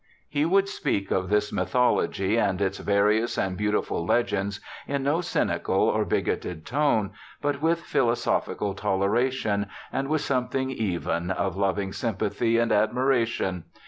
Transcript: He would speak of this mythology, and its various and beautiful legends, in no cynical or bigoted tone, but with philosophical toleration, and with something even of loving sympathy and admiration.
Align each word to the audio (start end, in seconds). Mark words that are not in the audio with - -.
He 0.27 0.45
would 0.45 0.67
speak 0.67 1.11
of 1.11 1.29
this 1.29 1.53
mythology, 1.53 2.35
and 2.35 2.59
its 2.59 2.79
various 2.79 3.37
and 3.37 3.55
beautiful 3.55 4.03
legends, 4.03 4.59
in 4.87 5.03
no 5.03 5.21
cynical 5.21 5.75
or 5.81 6.05
bigoted 6.05 6.65
tone, 6.65 7.11
but 7.39 7.61
with 7.61 7.83
philosophical 7.83 8.73
toleration, 8.73 9.67
and 9.93 10.07
with 10.07 10.21
something 10.21 10.71
even 10.71 11.29
of 11.29 11.55
loving 11.55 11.93
sympathy 11.93 12.57
and 12.57 12.71
admiration. 12.71 13.65